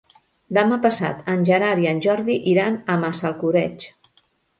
[0.57, 3.87] Demà passat en Gerard i en Jordi iran a Massalcoreig.